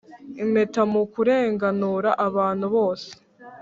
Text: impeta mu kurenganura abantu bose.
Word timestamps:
impeta 0.43 0.81
mu 0.91 1.01
kurenganura 1.13 2.09
abantu 2.27 2.65
bose. 2.75 3.09